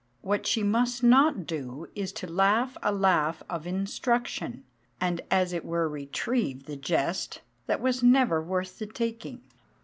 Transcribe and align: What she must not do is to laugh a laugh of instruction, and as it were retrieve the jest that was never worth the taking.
What 0.21 0.47
she 0.47 0.63
must 0.63 1.03
not 1.03 1.45
do 1.45 1.87
is 1.93 2.11
to 2.13 2.25
laugh 2.25 2.75
a 2.81 2.91
laugh 2.91 3.43
of 3.47 3.67
instruction, 3.67 4.63
and 4.99 5.21
as 5.29 5.53
it 5.53 5.63
were 5.63 5.87
retrieve 5.87 6.63
the 6.65 6.75
jest 6.75 7.41
that 7.67 7.81
was 7.81 8.01
never 8.01 8.41
worth 8.41 8.79
the 8.79 8.87
taking. 8.87 9.41